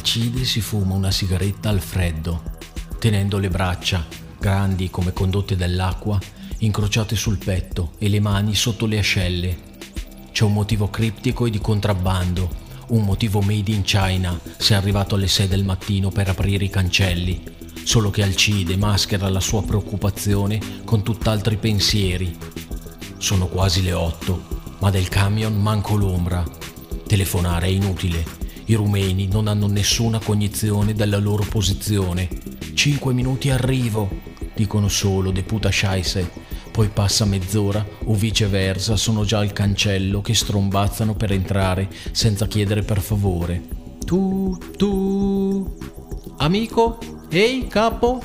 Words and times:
Alcide 0.00 0.46
si 0.46 0.62
fuma 0.62 0.94
una 0.94 1.10
sigaretta 1.10 1.68
al 1.68 1.80
freddo, 1.80 2.56
tenendo 2.98 3.36
le 3.36 3.50
braccia, 3.50 4.06
grandi 4.38 4.88
come 4.88 5.12
condotte 5.12 5.56
dell'acqua, 5.56 6.18
incrociate 6.60 7.16
sul 7.16 7.36
petto 7.36 7.92
e 7.98 8.08
le 8.08 8.18
mani 8.18 8.54
sotto 8.54 8.86
le 8.86 8.98
ascelle. 8.98 9.58
C'è 10.32 10.44
un 10.44 10.54
motivo 10.54 10.88
criptico 10.88 11.44
e 11.44 11.50
di 11.50 11.58
contrabbando, 11.58 12.48
un 12.88 13.04
motivo 13.04 13.42
made 13.42 13.72
in 13.72 13.82
China 13.82 14.40
se 14.56 14.72
è 14.72 14.78
arrivato 14.78 15.16
alle 15.16 15.28
6 15.28 15.48
del 15.48 15.64
mattino 15.64 16.08
per 16.08 16.30
aprire 16.30 16.64
i 16.64 16.70
cancelli, 16.70 17.42
solo 17.84 18.08
che 18.08 18.22
Alcide 18.22 18.78
maschera 18.78 19.28
la 19.28 19.40
sua 19.40 19.62
preoccupazione 19.62 20.82
con 20.82 21.02
tutt'altri 21.02 21.58
pensieri. 21.58 22.34
Sono 23.18 23.48
quasi 23.48 23.82
le 23.82 23.92
8, 23.92 24.76
ma 24.78 24.90
del 24.90 25.08
camion 25.08 25.60
manco 25.60 25.94
l'ombra. 25.94 26.42
Telefonare 27.06 27.66
è 27.66 27.70
inutile 27.70 28.39
i 28.70 28.74
rumeni 28.74 29.26
non 29.26 29.48
hanno 29.48 29.66
nessuna 29.66 30.20
cognizione 30.20 30.94
della 30.94 31.18
loro 31.18 31.42
posizione. 31.42 32.28
Cinque 32.74 33.12
minuti 33.12 33.50
arrivo, 33.50 34.08
dicono 34.54 34.86
solo 34.86 35.32
de 35.32 35.42
puta 35.42 35.72
scheisse. 35.72 36.30
Poi 36.70 36.88
passa 36.88 37.24
mezz'ora 37.24 37.84
o 38.04 38.14
viceversa 38.14 38.94
sono 38.94 39.24
già 39.24 39.38
al 39.38 39.52
cancello 39.52 40.20
che 40.20 40.34
strombazzano 40.34 41.14
per 41.14 41.32
entrare 41.32 41.88
senza 42.12 42.46
chiedere 42.46 42.82
per 42.82 43.00
favore. 43.00 43.60
Tu, 44.06 44.56
tu. 44.76 45.76
Amico? 46.36 46.98
Ehi, 47.28 47.66
capo? 47.66 48.22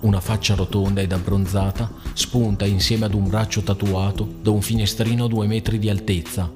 Una 0.00 0.20
faccia 0.20 0.56
rotonda 0.56 1.00
ed 1.00 1.12
abbronzata 1.12 1.92
spunta 2.12 2.66
insieme 2.66 3.04
ad 3.04 3.14
un 3.14 3.28
braccio 3.28 3.62
tatuato 3.62 4.28
da 4.42 4.50
un 4.50 4.62
finestrino 4.62 5.26
a 5.26 5.28
due 5.28 5.46
metri 5.46 5.78
di 5.78 5.88
altezza 5.88 6.50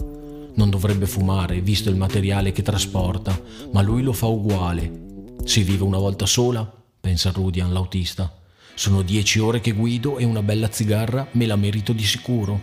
non 0.59 0.71
dovrebbe 0.71 1.07
fumare, 1.07 1.61
visto 1.61 1.89
il 1.89 1.95
materiale 1.95 2.51
che 2.51 2.63
trasporta, 2.63 3.41
ma 3.73 3.81
lui 3.81 4.03
lo 4.03 4.13
fa 4.13 4.27
uguale. 4.27 5.07
Si 5.45 5.63
vive 5.63 5.85
una 5.85 5.99
volta 5.99 6.27
sola, 6.27 6.71
pensa 7.01 7.31
Rudian, 7.31 7.73
l'autista. 7.73 8.37
Sono 8.75 9.03
dieci 9.03 9.39
ore 9.39 9.61
che 9.61 9.71
guido 9.71 10.19
e 10.19 10.25
una 10.25 10.43
bella 10.43 10.69
zigarra 10.71 11.29
me 11.33 11.47
la 11.47 11.55
merito 11.55 11.93
di 11.93 12.05
sicuro. 12.05 12.61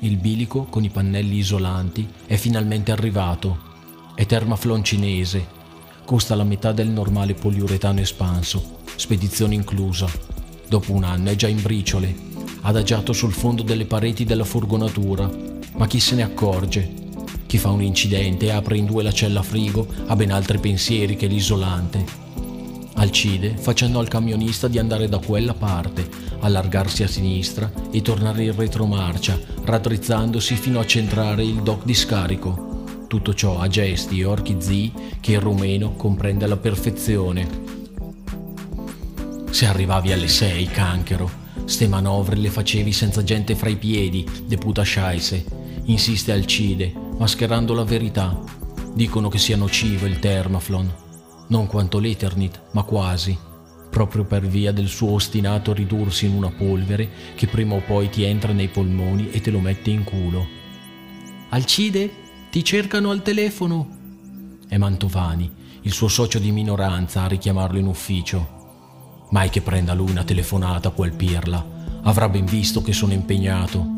Il 0.00 0.16
bilico 0.16 0.64
con 0.64 0.84
i 0.84 0.88
pannelli 0.88 1.36
isolanti 1.36 2.08
è 2.26 2.36
finalmente 2.36 2.92
arrivato. 2.92 3.74
È 4.14 4.24
termaflon 4.24 4.82
cinese. 4.82 5.46
Costa 6.06 6.34
la 6.34 6.44
metà 6.44 6.72
del 6.72 6.88
normale 6.88 7.34
poliuretano 7.34 8.00
espanso, 8.00 8.78
spedizione 8.96 9.54
inclusa. 9.54 10.08
Dopo 10.66 10.92
un 10.92 11.04
anno 11.04 11.28
è 11.28 11.36
già 11.36 11.48
in 11.48 11.60
briciole, 11.60 12.14
adagiato 12.62 13.12
sul 13.12 13.32
fondo 13.32 13.62
delle 13.62 13.84
pareti 13.84 14.24
della 14.24 14.44
furgonatura 14.44 15.55
ma 15.76 15.86
chi 15.86 16.00
se 16.00 16.14
ne 16.14 16.22
accorge? 16.22 17.04
Chi 17.46 17.58
fa 17.58 17.70
un 17.70 17.82
incidente 17.82 18.46
e 18.46 18.50
apre 18.50 18.76
in 18.76 18.86
due 18.86 19.02
la 19.02 19.12
cella 19.12 19.42
frigo 19.42 19.86
ha 20.06 20.16
ben 20.16 20.32
altri 20.32 20.58
pensieri 20.58 21.16
che 21.16 21.26
l'isolante. 21.26 22.24
Alcide 22.94 23.56
facendo 23.56 23.98
al 23.98 24.08
camionista 24.08 24.68
di 24.68 24.78
andare 24.78 25.08
da 25.08 25.18
quella 25.18 25.54
parte, 25.54 26.08
allargarsi 26.40 27.02
a 27.02 27.08
sinistra 27.08 27.70
e 27.90 28.00
tornare 28.02 28.44
in 28.44 28.56
retromarcia, 28.56 29.38
raddrizzandosi 29.64 30.56
fino 30.56 30.80
a 30.80 30.86
centrare 30.86 31.44
il 31.44 31.62
dock 31.62 31.84
di 31.84 31.94
scarico. 31.94 32.84
Tutto 33.06 33.34
ciò 33.34 33.60
a 33.60 33.68
gesti 33.68 34.20
e 34.20 34.24
orchi 34.24 34.56
zii 34.58 34.92
che 35.20 35.32
il 35.32 35.40
rumeno 35.40 35.92
comprende 35.92 36.46
alla 36.46 36.56
perfezione. 36.56 37.64
Se 39.50 39.66
arrivavi 39.66 40.12
alle 40.12 40.28
sei, 40.28 40.66
canchero, 40.66 41.30
ste 41.66 41.86
manovre 41.86 42.36
le 42.36 42.50
facevi 42.50 42.92
senza 42.92 43.22
gente 43.22 43.54
fra 43.54 43.68
i 43.68 43.76
piedi, 43.76 44.26
de 44.46 44.56
puta 44.56 44.84
scheisse, 44.84 45.44
insiste 45.86 46.32
Alcide, 46.32 46.92
mascherando 47.18 47.74
la 47.74 47.84
verità. 47.84 48.38
Dicono 48.92 49.28
che 49.28 49.38
sia 49.38 49.56
nocivo 49.56 50.06
il 50.06 50.18
Thermaflon, 50.18 50.94
non 51.48 51.66
quanto 51.66 51.98
l'Eternit, 51.98 52.60
ma 52.72 52.82
quasi, 52.82 53.36
proprio 53.90 54.24
per 54.24 54.46
via 54.46 54.72
del 54.72 54.88
suo 54.88 55.12
ostinato 55.12 55.72
ridursi 55.72 56.26
in 56.26 56.34
una 56.34 56.50
polvere 56.50 57.08
che 57.34 57.46
prima 57.46 57.74
o 57.74 57.80
poi 57.80 58.08
ti 58.08 58.24
entra 58.24 58.52
nei 58.52 58.68
polmoni 58.68 59.30
e 59.30 59.40
te 59.40 59.50
lo 59.50 59.60
mette 59.60 59.90
in 59.90 60.02
culo. 60.02 60.46
Alcide, 61.50 62.10
ti 62.50 62.64
cercano 62.64 63.10
al 63.10 63.22
telefono. 63.22 63.88
È 64.66 64.76
Mantovani, 64.76 65.50
il 65.82 65.92
suo 65.92 66.08
socio 66.08 66.38
di 66.38 66.50
minoranza, 66.50 67.22
a 67.22 67.28
richiamarlo 67.28 67.78
in 67.78 67.86
ufficio. 67.86 68.54
Mai 69.30 69.50
che 69.50 69.60
prenda 69.60 69.94
lui 69.94 70.10
una 70.10 70.24
telefonata 70.24 70.90
quel 70.90 71.14
pirla. 71.14 71.74
Avrà 72.02 72.28
ben 72.28 72.44
visto 72.44 72.82
che 72.82 72.92
sono 72.92 73.12
impegnato 73.12 73.95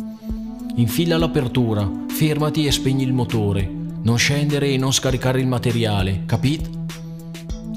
Infila 0.79 1.19
l'apertura, 1.19 1.91
fermati 2.07 2.65
e 2.65 2.71
spegni 2.71 3.03
il 3.03 3.13
motore. 3.13 3.69
Non 4.03 4.17
scendere 4.17 4.69
e 4.69 4.77
non 4.77 4.93
scaricare 4.93 5.41
il 5.41 5.49
materiale, 5.49 6.23
capit? 6.25 6.71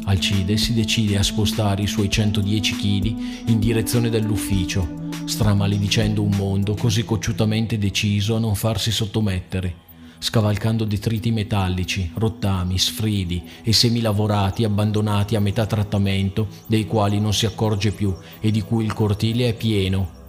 Alcide 0.04 0.56
si 0.56 0.76
decide 0.76 1.18
a 1.18 1.24
spostare 1.24 1.82
i 1.82 1.88
suoi 1.88 2.12
110 2.12 2.76
kg 2.76 3.06
in 3.50 3.58
direzione 3.58 4.12
dell'ufficio, 4.12 5.10
stramaledicendo 5.26 6.22
un 6.22 6.30
mondo 6.36 6.76
così 6.76 7.04
cocciutamente 7.04 7.80
deciso 7.80 8.36
a 8.36 8.40
non 8.40 8.54
farsi 8.54 8.92
sottomettere, 8.92 9.74
scavalcando 10.20 10.84
detriti 10.84 11.32
metallici, 11.32 12.12
rottami, 12.14 12.78
sfridi 12.78 13.42
e 13.64 13.74
semilavorati 13.74 14.64
abbandonati 14.64 15.36
a 15.36 15.40
metà 15.40 15.66
trattamento 15.66 16.50
dei 16.68 16.86
quali 16.86 17.20
non 17.20 17.34
si 17.34 17.48
accorge 17.48 17.94
più 17.94 18.16
e 18.40 18.52
di 18.52 18.62
cui 18.62 18.86
il 18.86 18.94
cortile 18.94 19.50
è 19.50 19.54
pieno 19.56 20.20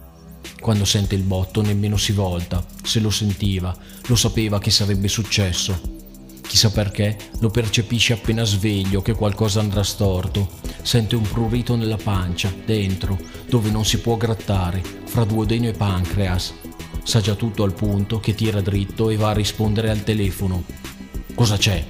quando 0.59 0.85
sente 0.85 1.15
il 1.15 1.23
botto 1.23 1.61
nemmeno 1.61 1.97
si 1.97 2.11
volta, 2.11 2.65
se 2.83 2.99
lo 2.99 3.09
sentiva, 3.09 3.75
lo 4.07 4.15
sapeva 4.15 4.59
che 4.59 4.71
sarebbe 4.71 5.07
successo. 5.07 6.01
Chissà 6.41 6.71
perché, 6.71 7.17
lo 7.39 7.49
percepisce 7.49 8.13
appena 8.13 8.43
sveglio 8.43 9.01
che 9.01 9.13
qualcosa 9.13 9.59
andrà 9.59 9.83
storto. 9.83 10.49
Sente 10.81 11.15
un 11.15 11.23
prurito 11.23 11.75
nella 11.75 11.97
pancia, 11.97 12.53
dentro, 12.65 13.17
dove 13.49 13.71
non 13.71 13.85
si 13.85 13.99
può 13.99 14.17
grattare, 14.17 14.81
fra 15.05 15.25
duodeno 15.25 15.67
e 15.67 15.73
pancreas. 15.73 16.53
Sa 17.03 17.21
già 17.21 17.35
tutto 17.35 17.63
al 17.63 17.73
punto 17.73 18.19
che 18.19 18.35
tira 18.35 18.61
dritto 18.61 19.09
e 19.09 19.15
va 19.15 19.29
a 19.29 19.33
rispondere 19.33 19.89
al 19.89 20.03
telefono. 20.03 20.63
Cosa 21.33 21.57
c'è? 21.57 21.83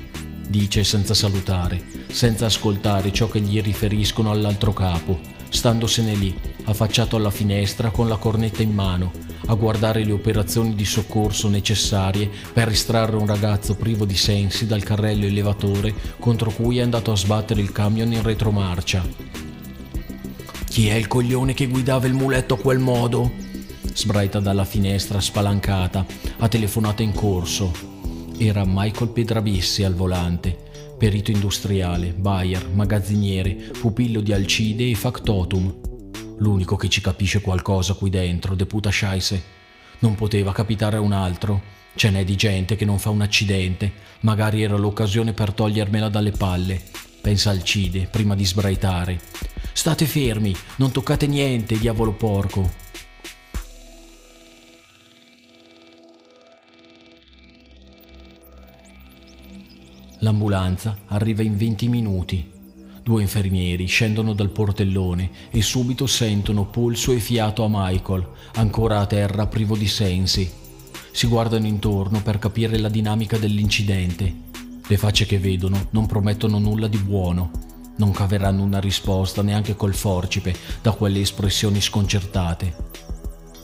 dice 0.48 0.84
senza 0.84 1.14
salutare, 1.14 1.84
senza 2.12 2.46
ascoltare 2.46 3.12
ciò 3.12 3.28
che 3.28 3.40
gli 3.40 3.60
riferiscono 3.62 4.30
all'altro 4.30 4.72
capo 4.72 5.33
standosene 5.54 6.16
lì, 6.16 6.36
affacciato 6.64 7.16
alla 7.16 7.30
finestra 7.30 7.92
con 7.92 8.08
la 8.08 8.18
cornetta 8.18 8.64
in 8.64 8.74
mano, 8.74 9.12
a 9.46 9.54
guardare 9.54 10.04
le 10.04 10.12
operazioni 10.12 10.74
di 10.74 10.84
soccorso 10.84 11.48
necessarie 11.48 12.30
per 12.52 12.70
estrarre 12.70 13.16
un 13.16 13.28
ragazzo 13.28 13.76
privo 13.76 14.04
di 14.04 14.18
sensi 14.18 14.66
dal 14.66 14.84
carrello 14.84 15.26
elevatore 15.26 15.94
contro 16.20 16.52
cui 16.52 16.80
è 16.80 16.82
andato 16.82 17.12
a 17.12 17.16
sbattere 17.16 17.62
il 17.62 17.72
camion 17.72 18.12
in 18.12 18.24
retromarcia. 18.24 19.06
Chi 20.66 20.88
è 20.88 20.96
il 20.96 21.08
coglione 21.08 21.54
che 21.54 21.68
guidava 21.68 22.08
il 22.08 22.14
muletto 22.14 22.56
a 22.56 22.60
quel 22.60 22.80
modo? 22.80 23.32
Sbraita 23.94 24.40
dalla 24.40 24.66
finestra 24.66 25.22
spalancata, 25.22 26.04
a 26.40 26.48
telefonata 26.48 27.04
in 27.04 27.14
corso. 27.14 27.72
Era 28.40 28.64
Michael 28.66 29.12
Pedravessi 29.12 29.84
al 29.84 29.94
volante 29.94 30.63
perito 31.04 31.32
industriale, 31.32 32.14
buyer, 32.14 32.70
magazziniere, 32.70 33.56
pupillo 33.78 34.22
di 34.22 34.32
Alcide 34.32 34.90
e 34.90 34.96
factotum. 34.96 35.82
L'unico 36.38 36.78
che 36.78 36.88
ci 36.88 37.02
capisce 37.02 37.42
qualcosa 37.42 37.94
qui 37.94 38.10
dentro, 38.10 38.56
de 38.56 38.66
puta 38.66 38.90
scheisse. 38.90 39.44
Non 40.00 40.16
poteva 40.16 40.54
capitare 40.54 40.96
a 40.96 41.02
un 41.02 41.12
altro. 41.12 41.62
Ce 41.94 42.10
n'è 42.10 42.24
di 42.24 42.38
gente 42.38 42.78
che 42.78 42.86
non 42.86 43.00
fa 43.00 43.10
un 43.10 43.20
accidente, 43.20 43.92
magari 44.22 44.64
era 44.64 44.78
l'occasione 44.78 45.34
per 45.34 45.52
togliermela 45.52 46.08
dalle 46.08 46.32
palle. 46.32 46.82
Pensa 47.20 47.50
Alcide, 47.50 48.08
prima 48.10 48.34
di 48.34 48.46
sbraitare. 48.46 49.20
State 49.74 50.06
fermi, 50.06 50.56
non 50.78 50.94
toccate 50.94 51.28
niente, 51.28 51.78
diavolo 51.78 52.14
porco. 52.14 52.83
L'ambulanza 60.24 61.00
arriva 61.08 61.44
in 61.44 61.58
20 61.58 61.90
minuti. 61.90 62.50
Due 63.04 63.22
infermieri 63.22 63.86
scendono 63.88 64.32
dal 64.32 64.52
portellone 64.52 65.30
e 65.52 65.62
subito 65.62 66.08
sentono 66.08 66.66
polso 66.66 67.12
e 67.12 67.20
fiato 67.20 67.66
a 67.66 67.68
Michael, 67.70 68.30
ancora 68.54 69.02
a 69.02 69.06
terra 69.06 69.48
privo 69.48 69.76
di 69.76 69.88
sensi. 69.88 70.50
Si 71.12 71.28
guardano 71.28 71.68
intorno 71.68 72.22
per 72.22 72.40
capire 72.40 72.80
la 72.80 72.88
dinamica 72.88 73.38
dell'incidente. 73.38 74.34
Le 74.88 74.98
facce 74.98 75.26
che 75.26 75.40
vedono 75.40 75.88
non 75.90 76.06
promettono 76.06 76.58
nulla 76.58 76.88
di 76.88 77.00
buono. 77.00 77.52
Non 77.98 78.12
caveranno 78.12 78.64
una 78.64 78.80
risposta 78.80 79.42
neanche 79.42 79.76
col 79.76 79.94
forcipe 79.94 80.56
da 80.82 80.92
quelle 80.94 81.20
espressioni 81.20 81.82
sconcertate. 81.82 82.74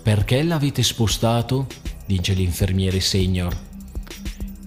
Perché 0.03 0.43
l'avete 0.43 0.83
spostato? 0.83 1.67
dice 2.05 2.33
l'infermiere 2.33 2.99
senior 2.99 3.67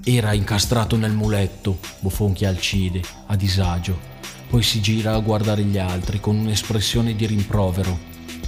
era 0.05 0.33
incastrato 0.33 0.97
nel 0.97 1.13
muletto, 1.13 1.79
bofonchia 2.01 2.49
Alcide, 2.49 3.01
a 3.27 3.37
disagio. 3.37 4.11
Poi 4.49 4.63
si 4.63 4.81
gira 4.81 5.15
a 5.15 5.21
guardare 5.21 5.63
gli 5.63 5.79
altri 5.79 6.19
con 6.19 6.37
un'espressione 6.37 7.15
di 7.15 7.25
rimprovero. 7.25 7.97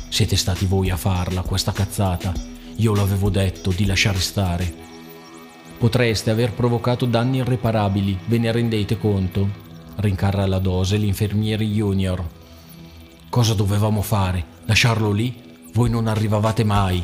Siete 0.08 0.36
stati 0.36 0.66
voi 0.66 0.90
a 0.90 0.96
farla, 0.96 1.42
questa 1.42 1.70
cazzata. 1.70 2.32
Io 2.76 2.94
l'avevo 2.94 3.30
detto 3.30 3.70
di 3.70 3.86
lasciare 3.86 4.18
stare. 4.18 4.82
Potreste 5.78 6.30
aver 6.30 6.52
provocato 6.52 7.06
danni 7.06 7.38
irreparabili, 7.38 8.18
ve 8.26 8.38
ne 8.38 8.50
rendete 8.50 8.98
conto? 8.98 9.62
rincarra 9.96 10.46
la 10.46 10.58
dose 10.58 10.96
l'infermiere 10.96 11.64
junior. 11.64 12.24
Cosa 13.28 13.54
dovevamo 13.54 14.02
fare? 14.02 14.44
Lasciarlo 14.64 15.12
lì? 15.12 15.40
Voi 15.72 15.88
non 15.88 16.08
arrivavate 16.08 16.64
mai. 16.64 17.02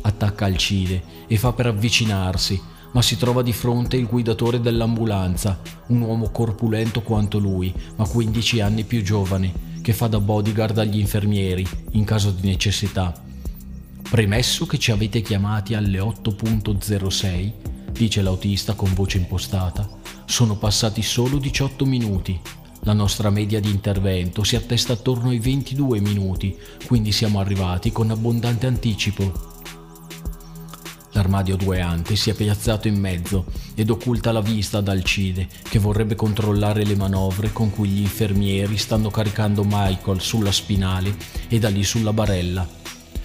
Attacca 0.00 0.46
Alcide 0.46 1.02
e 1.26 1.36
fa 1.36 1.52
per 1.52 1.66
avvicinarsi, 1.66 2.60
ma 2.94 3.02
si 3.02 3.18
trova 3.18 3.42
di 3.42 3.52
fronte 3.52 3.96
il 3.96 4.06
guidatore 4.06 4.60
dell'ambulanza, 4.60 5.60
un 5.88 6.00
uomo 6.00 6.30
corpulento 6.30 7.02
quanto 7.02 7.38
lui, 7.38 7.72
ma 7.96 8.08
15 8.08 8.60
anni 8.60 8.84
più 8.84 9.02
giovane, 9.02 9.52
che 9.82 9.92
fa 9.92 10.06
da 10.06 10.18
bodyguard 10.18 10.78
agli 10.78 10.98
infermieri 10.98 11.66
in 11.92 12.04
caso 12.04 12.30
di 12.30 12.48
necessità. 12.48 13.12
Premesso 14.08 14.66
che 14.66 14.78
ci 14.78 14.90
avete 14.92 15.20
chiamati 15.20 15.74
alle 15.74 15.98
8.06, 15.98 17.52
dice 17.92 18.22
l'autista 18.22 18.74
con 18.74 18.92
voce 18.94 19.18
impostata, 19.18 19.88
sono 20.24 20.56
passati 20.56 21.02
solo 21.02 21.38
18 21.38 21.84
minuti 21.84 22.40
la 22.86 22.92
nostra 22.92 23.30
media 23.30 23.60
di 23.60 23.70
intervento 23.70 24.44
si 24.44 24.56
attesta 24.56 24.92
attorno 24.92 25.30
ai 25.30 25.38
22 25.38 26.00
minuti, 26.00 26.54
quindi 26.86 27.12
siamo 27.12 27.40
arrivati 27.40 27.90
con 27.90 28.10
abbondante 28.10 28.66
anticipo. 28.66 29.53
L'armadio 31.14 31.54
dueante 31.54 32.16
si 32.16 32.30
è 32.30 32.34
piazzato 32.34 32.88
in 32.88 32.98
mezzo 32.98 33.44
ed 33.76 33.88
occulta 33.88 34.32
la 34.32 34.40
vista 34.40 34.78
ad 34.78 34.88
Alcide, 34.88 35.46
che 35.62 35.78
vorrebbe 35.78 36.16
controllare 36.16 36.84
le 36.84 36.96
manovre 36.96 37.52
con 37.52 37.70
cui 37.70 37.88
gli 37.88 38.00
infermieri 38.00 38.76
stanno 38.76 39.10
caricando 39.10 39.62
Michael 39.64 40.20
sulla 40.20 40.50
spinale 40.50 41.14
e 41.48 41.60
da 41.60 41.68
lì 41.68 41.84
sulla 41.84 42.12
barella. 42.12 42.68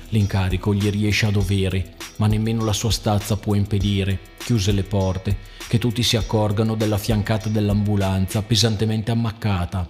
L'incarico 0.09 0.71
gli 0.71 0.88
riesce 0.91 1.25
a 1.25 1.31
dovere, 1.31 1.95
ma 2.18 2.27
nemmeno 2.27 2.63
la 2.63 2.74
sua 2.74 2.91
stazza 2.91 3.38
può 3.38 3.56
impedire, 3.56 4.19
chiuse 4.38 4.71
le 4.71 4.83
porte, 4.83 5.38
che 5.68 5.80
tutti 5.80 6.03
si 6.03 6.15
accorgano 6.15 6.75
della 6.75 7.00
fiancata 7.00 7.50
dell'ambulanza 7.50 8.44
pesantemente 8.44 9.09
ammaccata. 9.09 9.88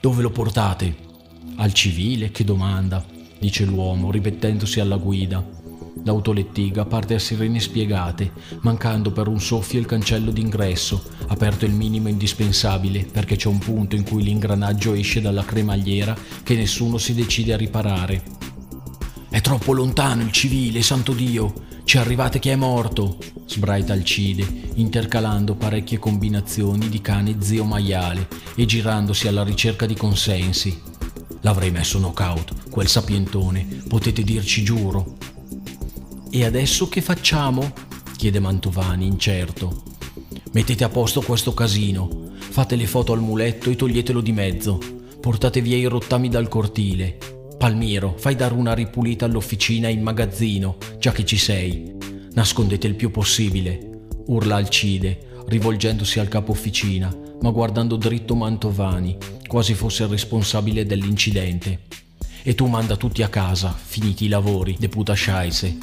Dove 0.00 0.22
lo 0.22 0.30
portate? 0.30 0.94
Al 1.56 1.72
civile? 1.72 2.30
Che 2.30 2.44
domanda, 2.44 3.04
dice 3.40 3.64
l'uomo, 3.64 4.12
rimettendosi 4.12 4.78
alla 4.78 4.96
guida. 4.96 5.58
L'autolettiga 6.04 6.84
parte 6.84 7.14
a 7.14 7.18
sirene 7.18 7.60
spiegate, 7.60 8.32
mancando 8.60 9.12
per 9.12 9.28
un 9.28 9.40
soffio 9.40 9.78
il 9.78 9.86
cancello 9.86 10.30
d'ingresso, 10.30 11.02
aperto 11.28 11.64
il 11.64 11.72
minimo 11.72 12.08
indispensabile 12.08 13.04
perché 13.04 13.36
c'è 13.36 13.48
un 13.48 13.58
punto 13.58 13.96
in 13.96 14.02
cui 14.02 14.22
l'ingranaggio 14.22 14.94
esce 14.94 15.20
dalla 15.20 15.44
cremagliera 15.44 16.16
che 16.42 16.54
nessuno 16.54 16.98
si 16.98 17.14
decide 17.14 17.52
a 17.52 17.56
riparare. 17.56 18.22
È 19.28 19.40
troppo 19.40 19.72
lontano 19.72 20.22
il 20.22 20.32
civile, 20.32 20.82
santo 20.82 21.12
Dio! 21.12 21.68
Ci 21.84 21.98
arrivate 21.98 22.38
che 22.38 22.52
è 22.52 22.56
morto, 22.56 23.18
sbraita 23.46 23.92
Alcide, 23.92 24.46
intercalando 24.74 25.56
parecchie 25.56 25.98
combinazioni 25.98 26.88
di 26.88 27.00
cane 27.00 27.36
zio 27.40 27.64
maiale 27.64 28.28
e 28.54 28.64
girandosi 28.64 29.26
alla 29.26 29.42
ricerca 29.42 29.86
di 29.86 29.94
consensi. 29.94 30.80
L'avrei 31.40 31.70
messo 31.70 31.98
knockout, 31.98 32.70
quel 32.70 32.86
sapientone, 32.86 33.66
potete 33.88 34.22
dirci 34.22 34.62
giuro. 34.62 35.16
E 36.30 36.44
adesso 36.44 36.88
che 36.88 37.00
facciamo? 37.00 37.72
chiede 38.16 38.38
Mantovani, 38.38 39.06
incerto. 39.06 39.82
Mettete 40.52 40.84
a 40.84 40.88
posto 40.88 41.20
questo 41.22 41.54
casino, 41.54 42.30
fate 42.38 42.76
le 42.76 42.86
foto 42.86 43.12
al 43.12 43.20
muletto 43.20 43.70
e 43.70 43.76
toglietelo 43.76 44.20
di 44.20 44.32
mezzo, 44.32 44.78
portate 45.20 45.60
via 45.60 45.76
i 45.76 45.86
rottami 45.86 46.28
dal 46.28 46.48
cortile, 46.48 47.18
Palmiro, 47.60 48.14
fai 48.16 48.36
dare 48.36 48.54
una 48.54 48.72
ripulita 48.72 49.26
all'officina 49.26 49.88
e 49.88 49.92
in 49.92 50.00
magazzino, 50.00 50.78
già 50.98 51.12
che 51.12 51.26
ci 51.26 51.36
sei. 51.36 51.94
Nascondete 52.32 52.86
il 52.86 52.94
più 52.94 53.10
possibile, 53.10 54.06
urla 54.28 54.56
Alcide, 54.56 55.42
rivolgendosi 55.46 56.20
al 56.20 56.28
capo 56.28 56.52
officina, 56.52 57.14
ma 57.42 57.50
guardando 57.50 57.96
dritto 57.96 58.34
Mantovani, 58.34 59.18
quasi 59.46 59.74
fosse 59.74 60.04
il 60.04 60.08
responsabile 60.08 60.86
dell'incidente. 60.86 61.80
E 62.42 62.54
tu 62.54 62.64
manda 62.64 62.96
tutti 62.96 63.22
a 63.22 63.28
casa, 63.28 63.72
finiti 63.72 64.24
i 64.24 64.28
lavori, 64.28 64.76
deputa 64.78 65.14
Scheisse. 65.14 65.76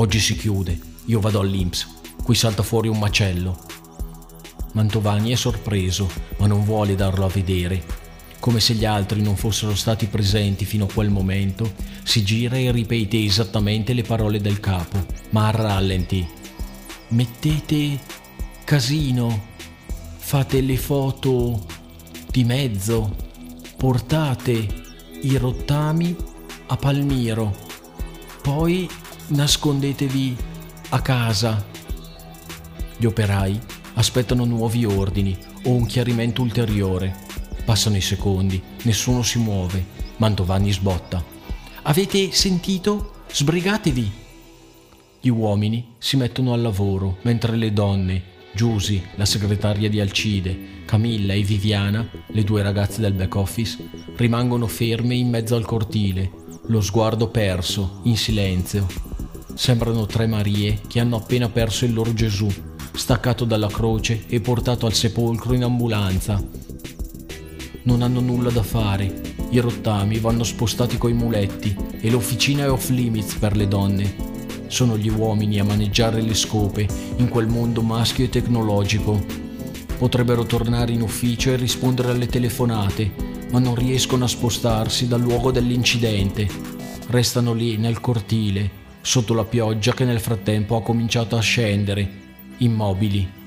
Oggi 0.00 0.20
si 0.20 0.36
chiude, 0.36 0.78
io 1.06 1.18
vado 1.18 1.40
all'Inps, 1.40 1.88
qui 2.22 2.36
salta 2.36 2.62
fuori 2.62 2.86
un 2.86 3.00
macello. 3.00 3.58
Mantovani 4.74 5.32
è 5.32 5.34
sorpreso, 5.34 6.08
ma 6.38 6.46
non 6.46 6.62
vuole 6.62 6.94
darlo 6.94 7.24
a 7.24 7.28
vedere. 7.28 7.82
Come 8.38 8.60
se 8.60 8.74
gli 8.74 8.84
altri 8.84 9.20
non 9.20 9.34
fossero 9.34 9.74
stati 9.74 10.06
presenti 10.06 10.64
fino 10.64 10.84
a 10.84 10.92
quel 10.92 11.10
momento, 11.10 11.74
si 12.04 12.22
gira 12.22 12.56
e 12.56 12.70
ripete 12.70 13.24
esattamente 13.24 13.92
le 13.92 14.02
parole 14.02 14.40
del 14.40 14.60
capo, 14.60 15.04
ma 15.30 15.48
a 15.48 15.50
rallenti. 15.50 16.24
Mettete 17.08 17.98
casino, 18.62 19.46
fate 20.16 20.60
le 20.60 20.76
foto 20.76 21.66
di 22.30 22.44
mezzo, 22.44 23.16
portate 23.76 24.64
i 25.22 25.36
rottami 25.36 26.14
a 26.68 26.76
Palmiro, 26.76 27.52
poi 28.40 28.88
nascondetevi 29.28 30.36
a 30.90 31.00
casa. 31.00 31.64
Gli 32.96 33.06
operai 33.06 33.58
aspettano 33.94 34.44
nuovi 34.44 34.84
ordini 34.84 35.36
o 35.64 35.70
un 35.70 35.86
chiarimento 35.86 36.42
ulteriore 36.42 37.26
Passano 37.68 37.98
i 37.98 38.00
secondi, 38.00 38.62
nessuno 38.84 39.22
si 39.22 39.38
muove. 39.38 39.84
Mantovani 40.16 40.72
sbotta. 40.72 41.22
Avete 41.82 42.32
sentito? 42.32 43.24
Sbrigatevi! 43.30 44.10
Gli 45.20 45.28
uomini 45.28 45.88
si 45.98 46.16
mettono 46.16 46.54
al 46.54 46.62
lavoro, 46.62 47.18
mentre 47.24 47.56
le 47.56 47.70
donne, 47.74 48.22
Giusy, 48.54 49.02
la 49.16 49.26
segretaria 49.26 49.90
di 49.90 50.00
Alcide, 50.00 50.84
Camilla 50.86 51.34
e 51.34 51.42
Viviana, 51.42 52.08
le 52.28 52.42
due 52.42 52.62
ragazze 52.62 53.02
del 53.02 53.12
back 53.12 53.34
office, 53.34 53.76
rimangono 54.16 54.66
ferme 54.66 55.14
in 55.14 55.28
mezzo 55.28 55.54
al 55.54 55.66
cortile, 55.66 56.30
lo 56.68 56.80
sguardo 56.80 57.28
perso, 57.28 58.00
in 58.04 58.16
silenzio. 58.16 59.07
Sembrano 59.58 60.06
tre 60.06 60.28
Marie 60.28 60.82
che 60.86 61.00
hanno 61.00 61.16
appena 61.16 61.48
perso 61.48 61.84
il 61.84 61.92
loro 61.92 62.14
Gesù, 62.14 62.46
staccato 62.92 63.44
dalla 63.44 63.66
croce 63.66 64.22
e 64.28 64.40
portato 64.40 64.86
al 64.86 64.94
sepolcro 64.94 65.52
in 65.52 65.64
ambulanza, 65.64 66.40
non 67.82 68.02
hanno 68.02 68.20
nulla 68.20 68.50
da 68.50 68.62
fare. 68.62 69.20
I 69.50 69.58
rottami 69.58 70.20
vanno 70.20 70.44
spostati 70.44 70.96
coi 70.96 71.12
muletti 71.12 71.76
e 72.00 72.08
l'officina 72.08 72.62
è 72.66 72.70
off 72.70 72.90
limits 72.90 73.34
per 73.34 73.56
le 73.56 73.66
donne. 73.66 74.14
Sono 74.68 74.96
gli 74.96 75.08
uomini 75.10 75.58
a 75.58 75.64
maneggiare 75.64 76.22
le 76.22 76.34
scope 76.34 76.86
in 77.16 77.28
quel 77.28 77.48
mondo 77.48 77.82
maschio 77.82 78.26
e 78.26 78.28
tecnologico. 78.28 79.20
Potrebbero 79.98 80.44
tornare 80.44 80.92
in 80.92 81.02
ufficio 81.02 81.50
e 81.50 81.56
rispondere 81.56 82.12
alle 82.12 82.28
telefonate, 82.28 83.10
ma 83.50 83.58
non 83.58 83.74
riescono 83.74 84.24
a 84.24 84.28
spostarsi 84.28 85.08
dal 85.08 85.20
luogo 85.20 85.50
dell'incidente. 85.50 86.46
Restano 87.08 87.52
lì 87.54 87.76
nel 87.76 88.00
cortile, 88.00 88.86
sotto 89.08 89.32
la 89.32 89.44
pioggia 89.44 89.94
che 89.94 90.04
nel 90.04 90.20
frattempo 90.20 90.76
ha 90.76 90.82
cominciato 90.82 91.34
a 91.34 91.40
scendere, 91.40 92.06
immobili. 92.58 93.37